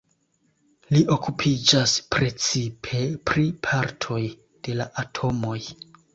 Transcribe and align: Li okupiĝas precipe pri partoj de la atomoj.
Li 0.95 1.01
okupiĝas 1.15 1.93
precipe 2.15 3.03
pri 3.33 3.45
partoj 3.69 4.25
de 4.71 4.81
la 4.81 4.91
atomoj. 5.05 5.61